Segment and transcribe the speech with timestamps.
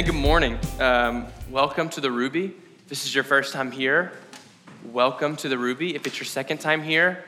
[0.00, 0.58] And good morning.
[0.78, 2.46] Um, welcome to the Ruby.
[2.46, 4.12] If this is your first time here,
[4.82, 5.94] welcome to the Ruby.
[5.94, 7.22] If it's your second time here,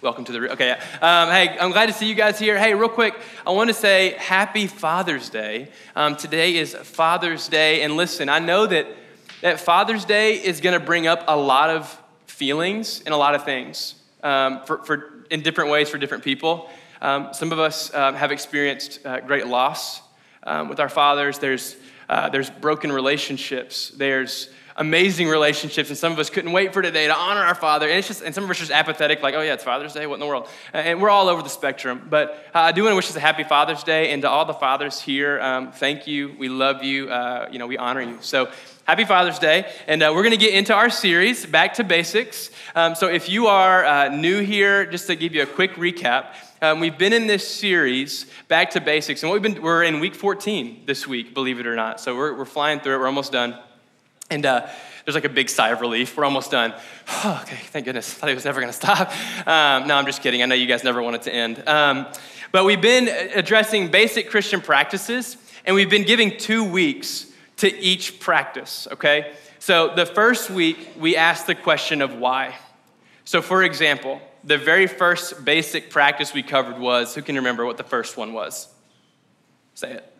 [0.00, 0.54] welcome to the Ruby.
[0.54, 0.80] Okay, yeah.
[1.02, 2.58] Um, hey, I'm glad to see you guys here.
[2.58, 3.14] Hey, real quick,
[3.46, 5.68] I want to say happy Father's Day.
[5.94, 8.86] Um, today is Father's Day, and listen, I know that
[9.42, 13.34] that Father's Day is going to bring up a lot of feelings and a lot
[13.34, 16.70] of things um, for, for, in different ways for different people.
[17.02, 20.00] Um, some of us um, have experienced uh, great loss
[20.44, 21.38] um, with our fathers.
[21.38, 21.76] There's,
[22.08, 23.90] uh, there's broken relationships.
[23.90, 27.86] There's amazing relationships, and some of us couldn't wait for today to honor our father.
[27.86, 29.92] And it's just, and some of us are just apathetic, like, oh yeah, it's Father's
[29.92, 30.06] Day.
[30.06, 30.48] What in the world?
[30.72, 32.06] And we're all over the spectrum.
[32.08, 34.44] But uh, I do want to wish us a happy Father's Day, and to all
[34.44, 36.34] the fathers here, um, thank you.
[36.38, 37.10] We love you.
[37.10, 38.18] Uh, you know, we honor you.
[38.22, 38.50] So
[38.84, 39.70] Happy Father's Day.
[39.86, 42.50] And uh, we're going to get into our series, Back to Basics.
[42.74, 46.34] Um, so if you are uh, new here, just to give you a quick recap,
[46.60, 49.22] um, we've been in this series, Back to Basics.
[49.22, 52.00] And what we've been, we're in week 14 this week, believe it or not.
[52.00, 52.98] So we're, we're flying through it.
[52.98, 53.56] We're almost done.
[54.30, 54.66] And uh,
[55.04, 56.16] there's like a big sigh of relief.
[56.16, 56.74] We're almost done.
[57.08, 58.12] Oh, okay, thank goodness.
[58.12, 59.12] I thought it was never going to stop.
[59.46, 60.42] Um, no, I'm just kidding.
[60.42, 61.68] I know you guys never want it to end.
[61.68, 62.08] Um,
[62.50, 67.31] but we've been addressing basic Christian practices, and we've been giving two weeks
[67.62, 69.34] to each practice, okay?
[69.60, 72.56] So the first week, we asked the question of why.
[73.24, 77.76] So, for example, the very first basic practice we covered was who can remember what
[77.76, 78.66] the first one was?
[79.74, 80.12] Say it.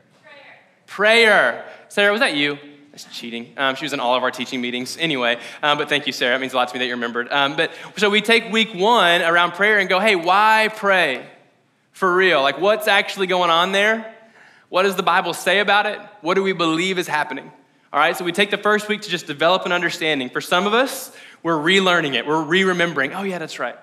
[0.87, 1.27] Prayer.
[1.27, 1.65] Prayer.
[1.89, 2.61] Sarah, was that you?
[2.93, 3.55] That's cheating.
[3.57, 4.97] Um, she was in all of our teaching meetings.
[4.97, 6.37] Anyway, um, but thank you, Sarah.
[6.37, 7.27] It means a lot to me that you remembered.
[7.33, 11.27] Um, but so we take week one around prayer and go, hey, why pray?
[11.91, 12.41] For real.
[12.41, 14.15] Like, what's actually going on there?
[14.69, 15.99] What does the Bible say about it?
[16.23, 17.53] What do we believe is happening?
[17.93, 20.31] All right, so we take the first week to just develop an understanding.
[20.31, 23.13] For some of us, we're relearning it, we're re remembering.
[23.13, 23.77] Oh, yeah, that's right.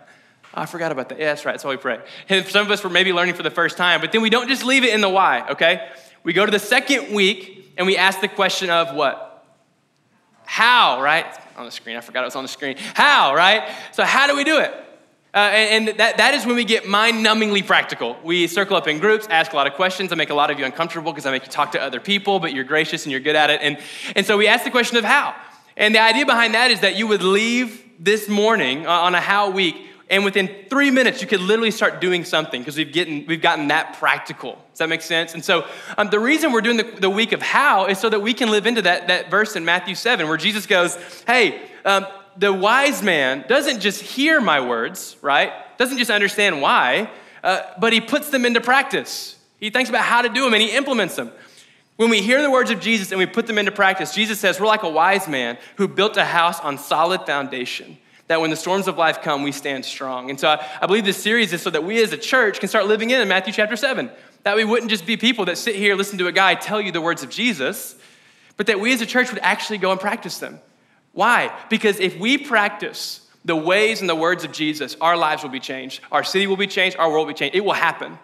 [0.53, 1.19] I forgot about that.
[1.19, 1.51] Yeah, that's right.
[1.51, 1.99] That's why we pray.
[2.27, 4.47] And some of us, we're maybe learning for the first time, but then we don't
[4.47, 5.89] just leave it in the why, okay?
[6.23, 9.45] We go to the second week and we ask the question of what?
[10.45, 11.27] How, right?
[11.58, 11.97] On the screen.
[11.97, 12.77] I forgot it was on the screen.
[12.95, 13.69] How, right?
[13.91, 14.73] So, how do we do it?
[15.33, 18.17] Uh, and, and that, that is when we get mind numbingly practical.
[18.23, 20.11] We circle up in groups, ask a lot of questions.
[20.11, 22.39] I make a lot of you uncomfortable because I make you talk to other people,
[22.39, 23.61] but you're gracious and you're good at it.
[23.61, 23.77] And,
[24.15, 25.35] and so we ask the question of how.
[25.77, 29.51] And the idea behind that is that you would leave this morning on a how
[29.51, 29.75] week,
[30.09, 33.99] and within three minutes, you could literally start doing something because we've, we've gotten that
[33.99, 34.53] practical.
[34.71, 35.35] Does that make sense?
[35.35, 35.67] And so
[35.97, 38.49] um, the reason we're doing the, the week of how is so that we can
[38.49, 40.97] live into that, that verse in Matthew 7 where Jesus goes,
[41.27, 42.07] Hey, um,
[42.39, 45.52] the wise man doesn't just hear my words, right?
[45.77, 47.10] Doesn't just understand why,
[47.44, 49.38] uh, but he puts them into practice.
[49.60, 51.32] He thinks about how to do them and he implements them.
[51.98, 54.58] When we hear the words of Jesus and we put them into practice, Jesus says
[54.58, 57.98] we're like a wise man who built a house on solid foundation.
[58.27, 60.30] That when the storms of life come, we stand strong.
[60.30, 62.70] And so I, I believe this series is so that we as a church can
[62.70, 64.10] start living in, Matthew chapter 7.
[64.44, 66.94] That we wouldn't just be people that sit here, listen to a guy tell you
[66.94, 67.98] the words of Jesus,
[68.56, 70.61] but that we as a church would actually go and practice them.
[71.19, 71.53] Why?
[71.67, 75.59] Because if we practice the ways and the words of Jesus, our lives will be
[75.59, 75.99] changed.
[76.13, 76.95] Our city will be changed.
[76.95, 77.57] Our world will be changed.
[77.57, 78.17] It will happen.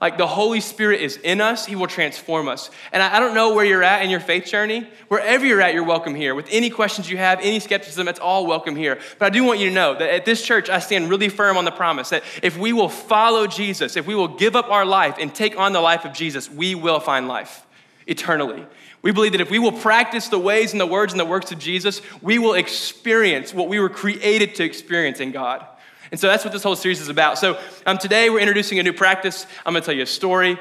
[0.00, 2.70] Like the Holy Spirit is in us, He will transform us.
[2.90, 4.88] And I, don't know where you're at in your faith journey.
[5.08, 6.34] Wherever you're at, you're welcome here.
[6.34, 8.98] With any questions you have, any skepticism, it's all welcome here.
[9.18, 11.58] But I do want you to know that at this church, I stand really firm
[11.58, 14.86] on the promise that if we will follow Jesus, if we will give up our
[14.86, 17.66] life and take on the life of Jesus, we will find life
[18.06, 18.64] eternally.
[19.02, 21.52] We believe that if we will practice the ways and the words and the works
[21.52, 25.64] of Jesus, we will experience what we were created to experience in God.
[26.10, 27.38] And so that's what this whole series is about.
[27.38, 29.46] So um, today we're introducing a new practice.
[29.64, 30.58] I'm going to tell you a story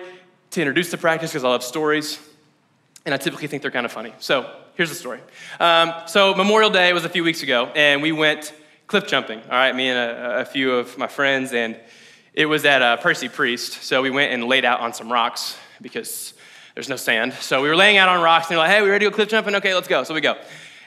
[0.52, 2.20] to introduce the practice because I love stories.
[3.06, 4.14] And I typically think they're kind of funny.
[4.20, 5.22] So here's the story.
[5.60, 8.54] Um, so Memorial Day was a few weeks ago, and we went
[8.88, 9.40] cliff jumping.
[9.40, 11.80] All right, me and a, a few of my friends, and
[12.34, 13.84] it was at uh, Percy Priest.
[13.84, 16.34] So we went and laid out on some rocks because
[16.78, 17.34] there's no sand.
[17.34, 19.16] So we were laying out on rocks, and they're like, hey, we ready to go
[19.16, 19.56] cliff jumping?
[19.56, 20.04] Okay, let's go.
[20.04, 20.38] So we go.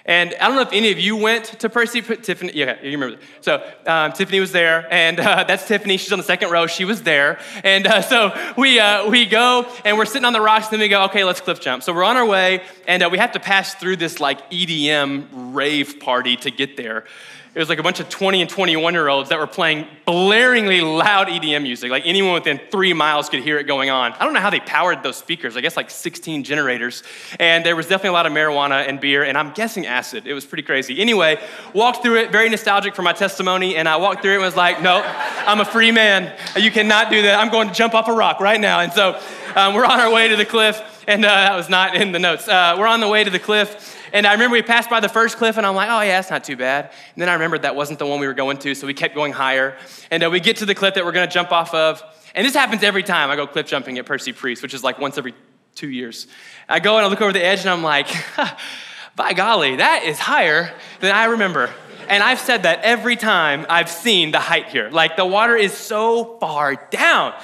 [0.04, 3.18] And I don't know if any of you went to Percy, Tiffany, yeah, you remember.
[3.40, 5.96] So um, Tiffany was there, and uh, that's Tiffany.
[5.96, 6.68] She's on the second row.
[6.68, 7.40] She was there.
[7.64, 10.80] And uh, so we, uh, we go, and we're sitting on the rocks, and then
[10.80, 11.82] we go, okay, let's cliff jump.
[11.82, 15.26] So we're on our way, and uh, we have to pass through this like EDM
[15.32, 17.04] rave party to get there
[17.52, 20.82] it was like a bunch of 20 and 21 year olds that were playing blaringly
[20.82, 21.90] loud EDM music.
[21.90, 24.12] Like anyone within three miles could hear it going on.
[24.12, 25.56] I don't know how they powered those speakers.
[25.56, 27.02] I guess like 16 generators.
[27.40, 30.28] And there was definitely a lot of marijuana and beer, and I'm guessing acid.
[30.28, 31.00] It was pretty crazy.
[31.00, 31.40] Anyway,
[31.74, 33.74] walked through it, very nostalgic for my testimony.
[33.74, 36.32] And I walked through it and was like, nope, I'm a free man.
[36.56, 37.38] You cannot do that.
[37.40, 38.78] I'm going to jump off a rock right now.
[38.78, 39.20] And so
[39.56, 40.80] um, we're on our way to the cliff.
[41.06, 42.46] And uh, that was not in the notes.
[42.46, 43.96] Uh, we're on the way to the cliff.
[44.12, 46.30] And I remember we passed by the first cliff, and I'm like, oh, yeah, that's
[46.30, 46.86] not too bad.
[47.14, 49.14] And then I remembered that wasn't the one we were going to, so we kept
[49.14, 49.76] going higher.
[50.10, 52.02] And uh, we get to the cliff that we're gonna jump off of.
[52.34, 54.98] And this happens every time I go cliff jumping at Percy Priest, which is like
[54.98, 55.34] once every
[55.74, 56.26] two years.
[56.68, 58.08] I go and I look over the edge and I'm like,
[59.16, 61.70] by golly, that is higher than I remember.
[62.08, 64.90] And I've said that every time I've seen the height here.
[64.90, 67.34] Like the water is so far down.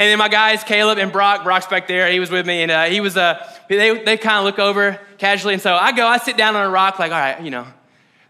[0.00, 2.70] And then my guys, Caleb and Brock, Brock's back there, he was with me, and
[2.70, 5.52] uh, he was, uh, they, they kind of look over casually.
[5.52, 7.66] And so I go, I sit down on a rock, like, all right, you know,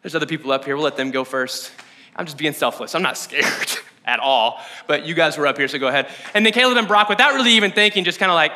[0.02, 1.70] there's other people up here, we'll let them go first.
[2.16, 3.70] I'm just being selfless, I'm not scared
[4.04, 6.08] at all, but you guys were up here, so go ahead.
[6.34, 8.50] And then Caleb and Brock, without really even thinking, just kind of like,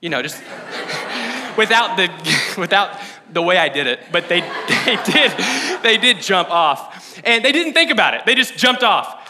[0.00, 0.36] you know, just
[1.58, 2.96] without the, without
[3.32, 4.42] the way I did it, but they,
[4.84, 5.32] they did,
[5.82, 7.20] they did jump off.
[7.24, 9.23] And they didn't think about it, they just jumped off.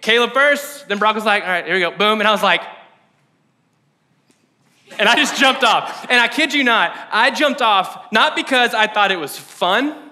[0.00, 2.20] Caleb first, then Brock was like, all right, here we go, boom.
[2.20, 2.62] And I was like,
[4.98, 6.06] and I just jumped off.
[6.10, 10.10] And I kid you not, I jumped off not because I thought it was fun.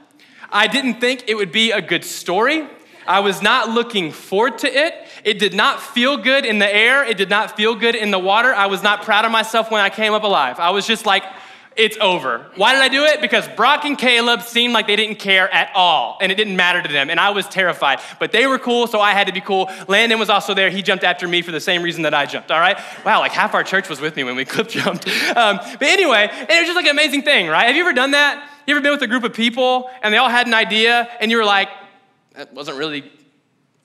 [0.51, 2.67] I didn't think it would be a good story.
[3.07, 4.95] I was not looking forward to it.
[5.25, 7.05] It did not feel good in the air.
[7.05, 8.55] It did not feel good in the water.
[8.55, 10.59] I was not proud of myself when I came up alive.
[10.59, 11.25] I was just like,
[11.77, 12.47] it's over.
[12.57, 13.21] Why did I do it?
[13.21, 16.83] Because Brock and Caleb seemed like they didn't care at all, and it didn't matter
[16.83, 18.01] to them, and I was terrified.
[18.19, 19.71] But they were cool, so I had to be cool.
[19.89, 20.69] Landon was also there.
[20.69, 22.79] He jumped after me for the same reason that I jumped, all right?
[23.05, 25.07] Wow, like half our church was with me when we clip jumped.
[25.37, 27.67] Um, but anyway, it was just like an amazing thing, right?
[27.67, 28.49] Have you ever done that?
[28.67, 31.31] You ever been with a group of people, and they all had an idea, and
[31.31, 31.69] you were like,
[32.35, 33.11] that wasn't really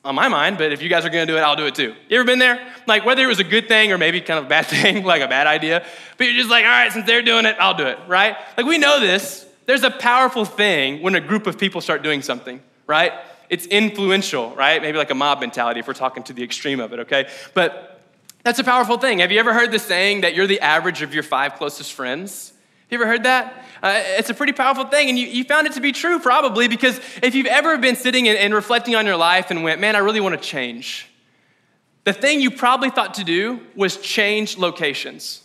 [0.05, 1.95] on my mind, but if you guys are gonna do it, I'll do it too.
[2.07, 2.65] You ever been there?
[2.85, 5.21] Like whether it was a good thing or maybe kind of a bad thing, like
[5.21, 5.85] a bad idea,
[6.17, 8.37] but you're just like, all right, since they're doing it, I'll do it, right?
[8.55, 9.45] Like we know this.
[9.65, 13.13] There's a powerful thing when a group of people start doing something, right?
[13.49, 14.79] It's influential, right?
[14.79, 17.27] Maybe like a mob mentality if we're talking to the extreme of it, okay?
[17.55, 17.99] But
[18.43, 19.19] that's a powerful thing.
[19.19, 22.53] Have you ever heard the saying that you're the average of your five closest friends?
[22.89, 23.65] You ever heard that?
[23.81, 26.67] Uh, it's a pretty powerful thing, and you, you found it to be true probably
[26.67, 29.95] because if you've ever been sitting and, and reflecting on your life and went, man,
[29.95, 31.07] I really want to change,
[32.03, 35.41] the thing you probably thought to do was change locations,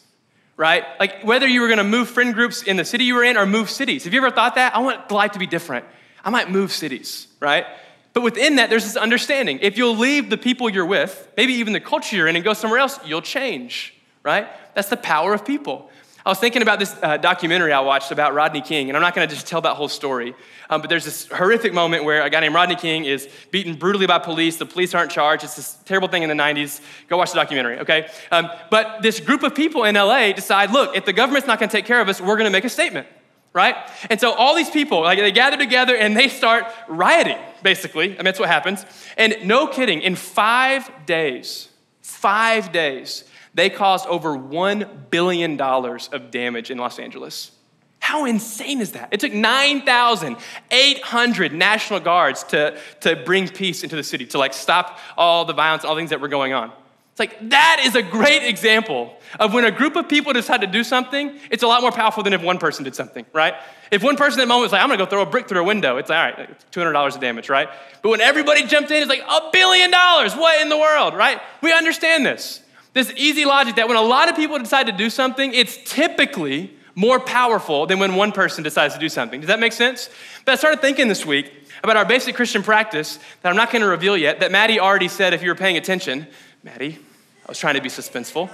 [0.56, 0.84] right?
[0.98, 3.38] Like whether you were going to move friend groups in the city you were in
[3.38, 4.04] or move cities.
[4.04, 4.76] Have you ever thought that?
[4.76, 5.86] I want life to be different.
[6.22, 7.64] I might move cities, right?
[8.12, 9.60] But within that, there's this understanding.
[9.62, 12.52] If you'll leave the people you're with, maybe even the culture you're in, and go
[12.52, 14.48] somewhere else, you'll change, right?
[14.74, 15.90] That's the power of people.
[16.24, 19.14] I was thinking about this uh, documentary I watched about Rodney King, and I'm not
[19.14, 20.34] going to just tell that whole story,
[20.68, 24.06] um, but there's this horrific moment where a guy named Rodney King is beaten brutally
[24.06, 24.58] by police.
[24.58, 25.44] The police aren't charged.
[25.44, 26.82] It's this terrible thing in the 90s.
[27.08, 28.10] Go watch the documentary, okay?
[28.30, 31.70] Um, but this group of people in LA decide, look, if the government's not going
[31.70, 33.06] to take care of us, we're going to make a statement,
[33.54, 33.76] right?
[34.10, 38.12] And so all these people, like they gather together and they start rioting, basically.
[38.12, 38.84] I mean, that's what happens.
[39.16, 41.70] And no kidding, in five days,
[42.02, 43.24] five days,
[43.54, 47.52] they caused over $1 billion of damage in Los Angeles.
[48.00, 49.10] How insane is that?
[49.12, 54.98] It took 9,800 National Guards to, to bring peace into the city, to like stop
[55.16, 56.72] all the violence, all the things that were going on.
[57.10, 60.66] It's like that is a great example of when a group of people decide to
[60.66, 63.54] do something, it's a lot more powerful than if one person did something, right?
[63.90, 65.60] If one person at the moment was like, I'm gonna go throw a brick through
[65.60, 67.68] a window, it's like, all right, $200 of damage, right?
[68.02, 71.40] But when everybody jumped in, it's like, a billion dollars, what in the world, right?
[71.62, 72.62] We understand this.
[72.92, 76.76] This easy logic that when a lot of people decide to do something, it's typically
[76.94, 79.40] more powerful than when one person decides to do something.
[79.40, 80.10] Does that make sense?
[80.44, 81.52] But I started thinking this week
[81.82, 85.08] about our basic Christian practice that I'm not going to reveal yet, that Maddie already
[85.08, 86.26] said if you were paying attention.
[86.62, 86.98] Maddie,
[87.46, 88.50] I was trying to be suspenseful.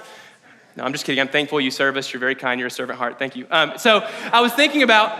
[0.76, 1.20] No, I'm just kidding.
[1.20, 2.12] I'm thankful you serve us.
[2.12, 2.60] You're very kind.
[2.60, 3.18] You're a servant heart.
[3.18, 3.46] Thank you.
[3.50, 5.18] Um, so I was thinking about,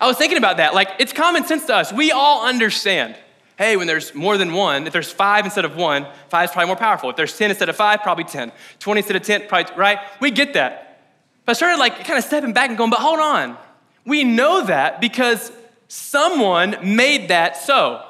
[0.00, 0.74] I was thinking about that.
[0.74, 1.92] Like it's common sense to us.
[1.92, 3.16] We all understand
[3.56, 6.66] hey, when there's more than one, if there's five instead of one, five is probably
[6.66, 7.10] more powerful.
[7.10, 8.52] If there's 10 instead of five, probably 10.
[8.80, 9.98] 20 instead of 10, probably, right?
[10.20, 11.00] We get that.
[11.44, 13.56] But I started like kind of stepping back and going, but hold on.
[14.04, 15.52] We know that because
[15.88, 18.04] someone made that so.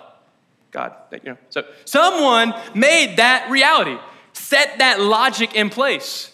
[0.71, 3.97] God, you know, so someone made that reality,
[4.33, 6.33] set that logic in place.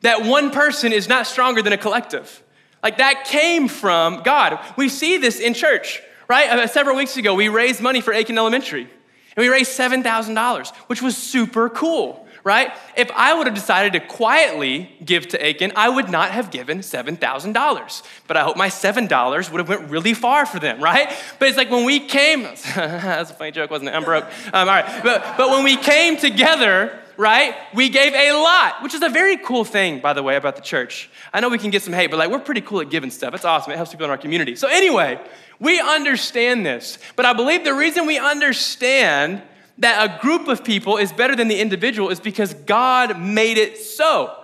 [0.00, 2.42] That one person is not stronger than a collective.
[2.82, 4.58] Like that came from God.
[4.76, 6.48] We see this in church right?
[6.48, 11.02] Uh, several weeks ago, we raised money for Aiken Elementary, and we raised $7,000, which
[11.02, 12.70] was super cool, right?
[12.96, 16.78] If I would have decided to quietly give to Aiken, I would not have given
[16.82, 18.02] $7,000.
[18.28, 21.12] But I hope my $7 would have went really far for them, right?
[21.40, 22.42] But it's like when we came,
[22.76, 23.96] that's a funny joke, wasn't it?
[23.96, 24.26] I'm broke.
[24.52, 27.54] Um, all right, but, but when we came together, right?
[27.74, 30.62] We gave a lot, which is a very cool thing, by the way, about the
[30.62, 31.10] church.
[31.34, 33.34] I know we can get some hate, but like we're pretty cool at giving stuff.
[33.34, 33.72] It's awesome.
[33.72, 34.56] It helps people in our community.
[34.56, 35.20] So anyway,
[35.58, 39.42] we understand this, but I believe the reason we understand
[39.76, 43.76] that a group of people is better than the individual is because God made it
[43.76, 44.34] so.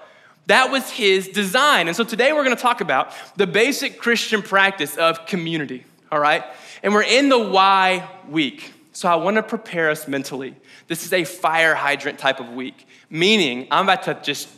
[0.45, 1.89] That was his design.
[1.89, 6.21] And so today we're going to talk about the basic Christian practice of community, all
[6.21, 6.45] right?
[6.83, 8.75] And we're in the why week.
[8.97, 10.57] So I want to prepare us mentally.
[10.87, 14.49] This is a fire hydrant type of week, meaning I'm about to just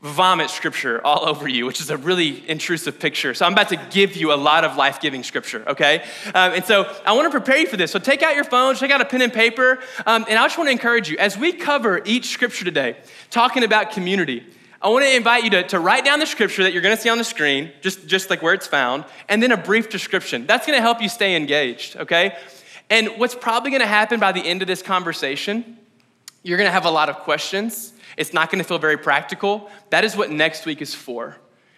[0.00, 3.34] vomit scripture all over you, which is a really intrusive picture.
[3.34, 6.04] So I'm about to give you a lot of life giving scripture, okay?
[6.26, 7.90] Um, and so I want to prepare you for this.
[7.90, 10.56] So take out your phone, take out a pen and paper, um, and I just
[10.56, 12.98] want to encourage you as we cover each scripture today,
[13.30, 14.44] talking about community.
[14.80, 17.02] I want to invite you to, to write down the scripture that you're going to
[17.02, 20.46] see on the screen, just, just like where it's found, and then a brief description.
[20.46, 22.36] That's going to help you stay engaged, okay?
[22.90, 25.78] And what's probably to happen by the end of this conversation,
[26.42, 29.70] you're to have a lot of questions it's not to feel very practical.
[29.90, 31.36] That is what next week is for.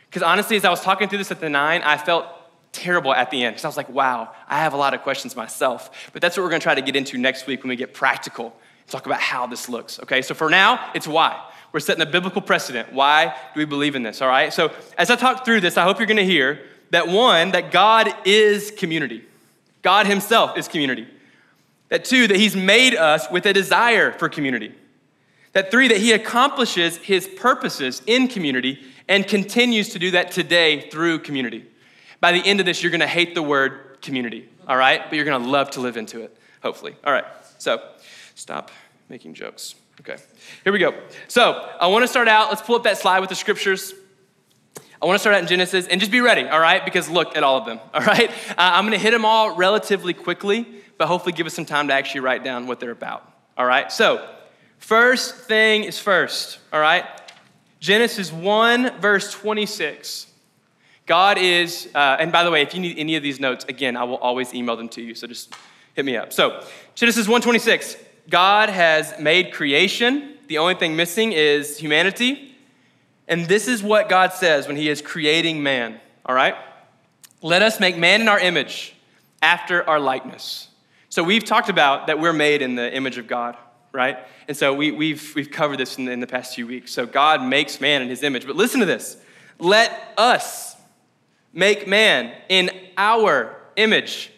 [0.08, 2.26] Because honestly, as I was talking through this at the nine, I felt
[2.73, 5.37] terrible at the end because I was like, wow, I have a lot of questions
[5.37, 6.11] myself.
[6.12, 8.46] But that's what we're to try to get into next week when we get practical.
[8.46, 10.00] And talk about how this looks.
[10.00, 11.40] Okay, so for now, it's why.
[11.73, 12.92] We're setting a biblical precedent.
[12.92, 14.23] Why do we believe in this?
[14.23, 14.52] All right.
[14.52, 18.14] So as I talk through this, I hope you're to hear that one, that God
[18.25, 19.25] is community.
[19.85, 21.07] God Himself is community.
[21.91, 24.75] That two, that He's made us with a desire for community.
[25.55, 30.91] That three, that he accomplishes his purposes in community and continues to do that today
[30.91, 31.64] through community.
[32.21, 35.00] By the end of this, you're gonna hate the word community, all right?
[35.09, 36.97] But you're gonna love to live into it, hopefully.
[37.05, 37.25] All right,
[37.59, 37.81] so
[38.35, 38.73] stop
[39.09, 39.76] making jokes.
[40.00, 40.17] Okay,
[40.64, 40.93] here we go.
[41.29, 43.95] So I wanna start out, let's pull up that slide with the scriptures.
[45.04, 46.84] I want to start out in Genesis and just be ready, all right?
[46.84, 48.30] Because look at all of them, all right?
[48.30, 50.66] Uh, I'm going to hit them all relatively quickly,
[50.99, 53.92] but hopefully give us some time to actually write down what they're about, all right?
[53.92, 54.26] So,
[54.84, 57.06] First thing is first, all right?
[57.80, 60.26] Genesis 1, verse 26.
[61.06, 63.96] God is, uh, and by the way, if you need any of these notes, again,
[63.96, 65.54] I will always email them to you, so just
[65.94, 66.34] hit me up.
[66.34, 66.62] So,
[66.94, 67.96] Genesis 1:26,
[68.28, 70.34] God has made creation.
[70.49, 72.53] The only thing missing is humanity.
[73.26, 76.54] And this is what God says when he is creating man, all right?
[77.43, 78.95] Let us make man in our image,
[79.43, 80.69] after our likeness.
[81.09, 83.57] So we've talked about that we're made in the image of God
[83.95, 84.19] right?
[84.49, 86.93] And so we, have we've, we've covered this in the, in the past few weeks.
[86.93, 88.45] So God makes man in his image.
[88.45, 89.16] But listen to this
[89.61, 90.76] let us
[91.52, 94.33] make man in our image.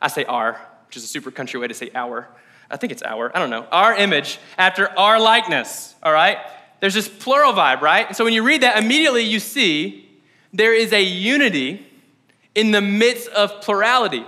[0.00, 0.54] I say our,
[0.86, 2.26] which is a super country way to say our.
[2.70, 3.66] I think it's our, I don't know.
[3.70, 6.38] Our image after our likeness, all right?
[6.82, 8.08] There's this plural vibe, right?
[8.08, 10.10] And so when you read that, immediately you see
[10.52, 11.86] there is a unity
[12.56, 14.26] in the midst of plurality,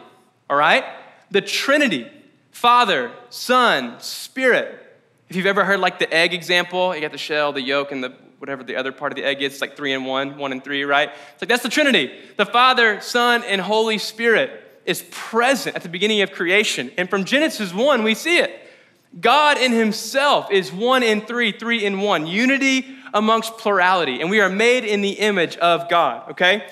[0.49, 0.85] all right?
[1.33, 2.09] The Trinity
[2.53, 4.81] Father, Son, Spirit.
[5.29, 8.05] If you've ever heard like the egg example, you got the shell, the yolk, and
[8.05, 10.53] the whatever the other part of the egg is, it's like three and one, one
[10.53, 11.11] and three, right?
[11.33, 12.13] It's like that's the Trinity.
[12.37, 16.93] The Father, Son, and Holy Spirit is present at the beginning of creation.
[16.97, 18.64] And from Genesis 1, we see it.
[19.21, 22.27] God in Himself is one in three, three in one.
[22.27, 24.21] Unity amongst plurality.
[24.21, 26.67] And we are made in the image of God, okay?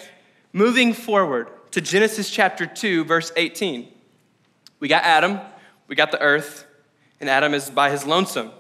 [0.53, 3.89] Moving forward to Genesis chapter 2, verse 18.
[4.81, 5.41] We got Adam,
[5.87, 6.67] we got the earth,
[7.21, 8.51] and Adam is by his lonesome.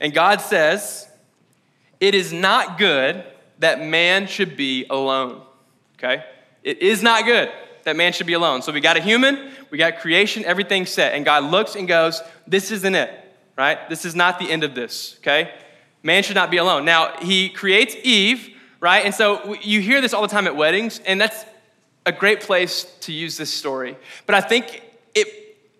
[0.00, 1.08] And God says,
[1.98, 3.24] It is not good
[3.58, 5.42] that man should be alone.
[5.98, 6.22] Okay?
[6.62, 7.50] It is not good
[7.86, 8.62] that man should be alone.
[8.62, 11.14] So we got a human, we got creation, everything set.
[11.14, 13.10] And God looks and goes, This isn't it,
[13.56, 13.88] right?
[13.88, 15.54] This is not the end of this, okay?
[16.02, 16.84] Man should not be alone.
[16.84, 18.50] Now, he creates Eve,
[18.80, 19.04] right?
[19.04, 21.44] And so you hear this all the time at weddings, and that's
[22.04, 23.96] a great place to use this story.
[24.26, 24.82] But I think
[25.14, 25.28] it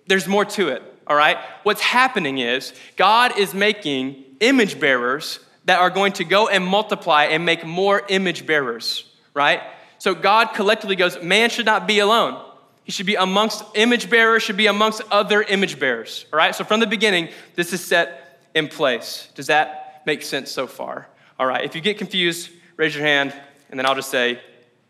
[0.07, 1.39] there's more to it, all right?
[1.65, 7.25] What's happening is God is making image bearers that are going to go and multiply
[7.25, 9.61] and make more image bearers, right?
[9.99, 12.43] So God collectively goes, man should not be alone.
[12.85, 16.55] He should be amongst image bearers, should be amongst other image bearers, all right?
[16.55, 19.29] So from the beginning, this is set in place.
[19.35, 21.09] Does that make sense so far?
[21.39, 23.35] All right, if you get confused, raise your hand,
[23.71, 24.41] and then I'll just say,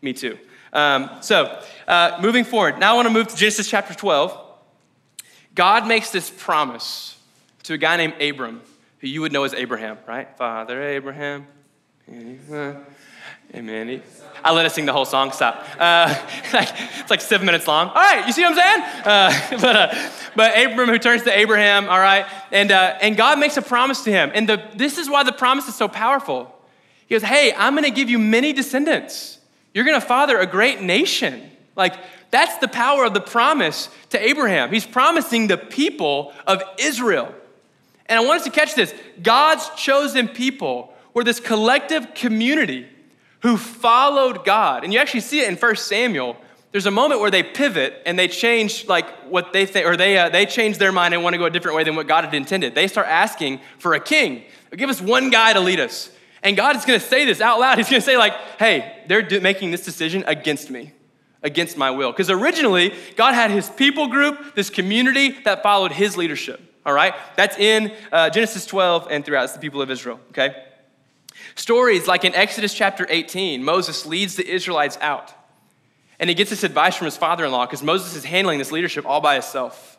[0.01, 0.37] me too.
[0.73, 4.45] Um, so, uh, moving forward, now I want to move to Genesis chapter 12.
[5.55, 7.17] God makes this promise
[7.63, 8.61] to a guy named Abram,
[8.99, 10.37] who you would know as Abraham, right?
[10.37, 11.47] Father Abraham.
[13.55, 14.01] Amen.
[14.43, 15.31] I let us sing the whole song.
[15.31, 15.65] Stop.
[15.79, 16.13] Uh,
[16.53, 17.87] it's like seven minutes long.
[17.87, 19.05] All right, you see what I'm saying?
[19.05, 23.39] Uh, but, uh, but Abram, who turns to Abraham, all right, and, uh, and God
[23.39, 24.31] makes a promise to him.
[24.33, 26.53] And the, this is why the promise is so powerful.
[27.07, 29.39] He goes, Hey, I'm going to give you many descendants.
[29.73, 31.49] You're going to father a great nation.
[31.75, 31.95] Like,
[32.31, 34.71] that's the power of the promise to Abraham.
[34.71, 37.33] He's promising the people of Israel.
[38.07, 42.87] And I want us to catch this God's chosen people were this collective community
[43.41, 44.83] who followed God.
[44.83, 46.37] And you actually see it in 1 Samuel.
[46.71, 50.17] There's a moment where they pivot and they change like what they think, or they,
[50.17, 52.25] uh, they change their mind and want to go a different way than what God
[52.25, 52.75] had intended.
[52.75, 54.43] They start asking for a king.
[54.75, 56.11] Give us one guy to lead us.
[56.43, 57.77] And God is going to say this out loud.
[57.77, 60.93] He's going to say like, hey, they're making this decision against me
[61.43, 62.11] against my will.
[62.11, 66.61] Because originally, God had his people group, this community that followed his leadership.
[66.85, 67.13] All right?
[67.35, 69.45] That's in uh, Genesis 12 and throughout.
[69.45, 70.63] It's the people of Israel, okay?
[71.57, 75.33] Stories like in Exodus chapter 18, Moses leads the Israelites out.
[76.19, 78.71] And he gets this advice from his father in law because Moses is handling this
[78.71, 79.97] leadership all by himself.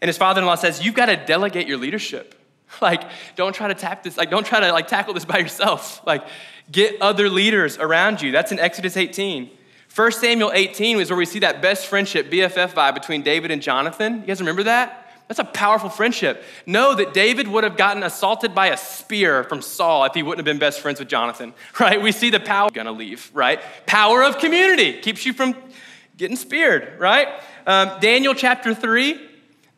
[0.00, 2.34] And his father in law says, You've got to delegate your leadership.
[2.82, 3.04] Like,
[3.36, 6.02] don't try to tap this, like, don't try to like tackle this by yourself.
[6.06, 6.26] Like,
[6.70, 8.32] get other leaders around you.
[8.32, 9.48] That's in Exodus 18.
[9.94, 13.62] 1 Samuel 18 is where we see that best friendship, BFF vibe between David and
[13.62, 14.20] Jonathan.
[14.20, 15.05] You guys remember that?
[15.28, 16.44] That's a powerful friendship.
[16.66, 20.46] Know that David would have gotten assaulted by a spear from Saul if he wouldn't
[20.46, 22.00] have been best friends with Jonathan, right?
[22.00, 23.60] We see the power gonna leave, right?
[23.86, 25.56] Power of community keeps you from
[26.16, 27.28] getting speared, right?
[27.66, 29.20] Um, Daniel chapter 3,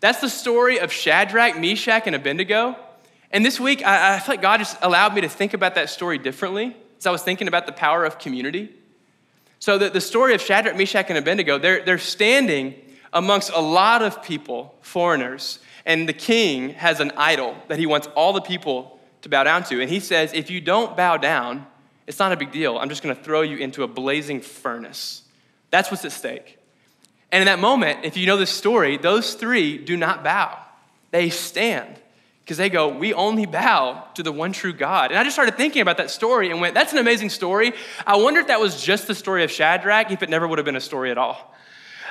[0.00, 2.76] that's the story of Shadrach, Meshach, and Abednego.
[3.30, 5.90] And this week, I, I feel like God just allowed me to think about that
[5.90, 8.70] story differently as I was thinking about the power of community.
[9.58, 12.74] So, the, the story of Shadrach, Meshach, and Abednego, they're, they're standing
[13.12, 18.08] amongst a lot of people, foreigners, and the king has an idol that he wants
[18.14, 19.80] all the people to bow down to.
[19.80, 21.66] And he says, If you don't bow down,
[22.06, 22.78] it's not a big deal.
[22.78, 25.22] I'm just going to throw you into a blazing furnace.
[25.70, 26.58] That's what's at stake.
[27.30, 30.58] And in that moment, if you know this story, those three do not bow,
[31.10, 31.96] they stand
[32.40, 35.10] because they go, We only bow to the one true God.
[35.10, 37.72] And I just started thinking about that story and went, That's an amazing story.
[38.06, 40.64] I wonder if that was just the story of Shadrach, if it never would have
[40.64, 41.54] been a story at all.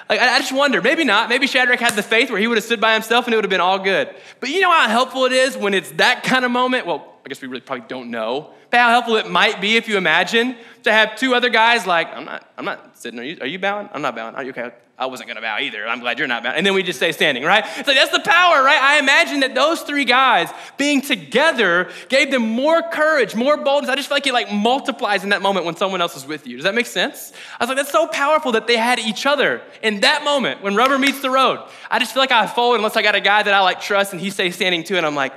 [0.10, 1.28] Like, I just wonder, maybe not.
[1.28, 3.44] Maybe Shadrach had the faith where he would have stood by himself and it would
[3.44, 4.10] have been all good.
[4.40, 6.86] But you know how helpful it is when it's that kind of moment?
[6.86, 8.52] Well, I guess we really probably don't know.
[8.70, 12.08] But how helpful it might be if you imagine to have two other guys like,
[12.16, 13.20] I'm not, I'm not sitting.
[13.20, 13.90] Are you, are you bowing?
[13.92, 14.34] I'm not bowing.
[14.34, 14.72] Are you okay?
[14.98, 15.86] I wasn't going to bow either.
[15.86, 16.56] I'm glad you're not bowing.
[16.56, 17.66] And then we just stay standing, right?
[17.86, 18.82] So that's the power, right?
[18.82, 23.90] I imagine that those three guys being together gave them more courage, more boldness.
[23.90, 26.48] I just feel like it like multiplies in that moment when someone else is with
[26.48, 26.56] you.
[26.56, 27.34] Does that make sense?
[27.60, 30.78] I was like, that's so powerful that they had each other in that moment when
[30.78, 31.60] rubber meets the road.
[31.92, 34.14] I just feel like I fold unless I got a guy that I like trust
[34.14, 35.34] and he stays standing too, and I'm like,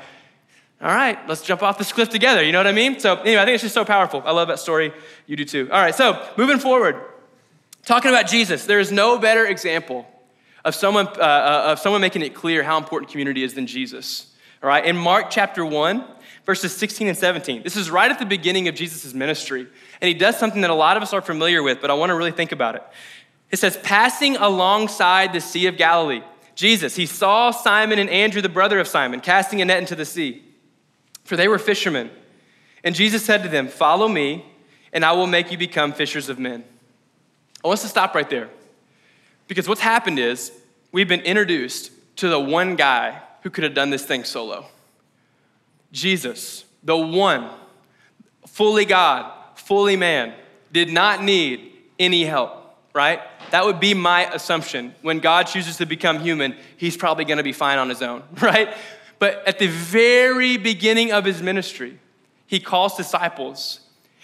[0.83, 2.43] all right, let's jump off this cliff together.
[2.43, 2.99] You know what I mean?
[3.01, 4.23] So anyway, I think it's just so powerful.
[4.25, 4.93] I love that story.
[5.27, 5.69] You do too.
[5.71, 6.97] All right, so moving forward.
[7.85, 10.07] Talking about Jesus, there is no better example
[10.65, 14.35] of someone, uh, uh, of someone making it clear how important community is than Jesus.
[14.63, 16.05] All right, in Mark chapter 1,
[16.47, 19.67] verses 16 and 17, this is right at the beginning of Jesus' ministry.
[20.01, 22.11] And he does something that a lot of us are familiar with, but I want
[22.11, 22.83] to really think about it.
[23.51, 26.23] It says, Passing alongside the Sea of Galilee,
[26.55, 30.05] Jesus, he saw Simon and Andrew, the brother of Simon, casting a net into the
[30.05, 30.43] sea,
[31.31, 32.11] for they were fishermen.
[32.83, 34.45] And Jesus said to them, Follow me,
[34.93, 36.65] and I will make you become fishers of men.
[37.65, 38.51] I want us to stop right there.
[39.47, 40.51] Because what's happened is
[40.91, 44.67] we've been introduced to the one guy who could have done this thing solo
[45.93, 47.49] Jesus, the one,
[48.49, 50.35] fully God, fully man,
[50.73, 53.21] did not need any help, right?
[53.53, 54.97] That would be my assumption.
[55.01, 58.75] When God chooses to become human, he's probably gonna be fine on his own, right?
[59.21, 62.01] But at the very beginning of his ministry,
[62.49, 63.81] he calls disciples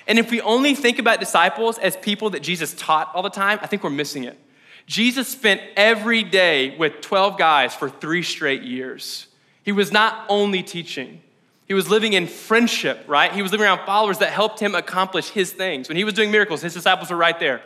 [0.07, 3.59] and if we only think about disciples as people that Jesus taught all the time,
[3.61, 4.39] I think we're missing it.
[4.87, 9.27] Jesus spent every day with 12 guys for three straight years.
[9.65, 11.23] He was not only teaching,
[11.67, 13.33] he was living in friendship, right?
[13.33, 15.89] He was living around followers that helped him accomplish his things.
[15.89, 17.61] When he was doing miracles, his disciples were right there.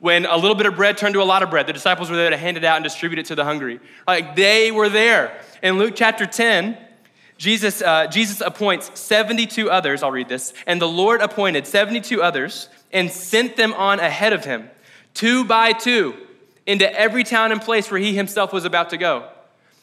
[0.00, 2.16] When a little bit of bread turned to a lot of bread, the disciples were
[2.16, 3.80] there to hand it out and distribute it to the hungry.
[4.06, 5.40] Like they were there.
[5.62, 6.78] In Luke chapter 10,
[7.36, 12.68] Jesus, uh, Jesus appoints 72 others, I'll read this, and the Lord appointed 72 others
[12.92, 14.70] and sent them on ahead of him,
[15.14, 16.14] two by two,
[16.66, 19.28] into every town and place where he himself was about to go.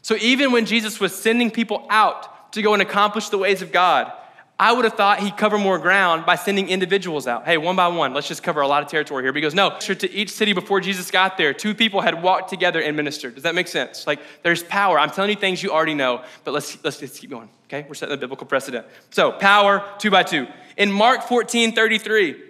[0.02, 3.72] So even when Jesus was sending people out to go and accomplish the ways of
[3.72, 4.12] God,
[4.58, 7.44] I would have thought he'd cover more ground by sending individuals out.
[7.44, 9.34] Hey, one by one, let's just cover a lot of territory here.
[9.34, 12.50] But he goes, no, to each city before Jesus got there, two people had walked
[12.50, 13.36] together and ministered.
[13.36, 14.08] Does that make sense?
[14.08, 14.98] Like, there's power.
[14.98, 17.86] I'm telling you things you already know, but let's, let's just keep going, okay?
[17.88, 18.86] We're setting a biblical precedent.
[19.10, 20.48] So, power, two by two.
[20.78, 22.42] In Mark 14 33,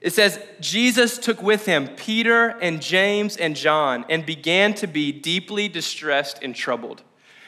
[0.00, 5.12] it says, Jesus took with him Peter and James and John and began to be
[5.12, 7.02] deeply distressed and troubled.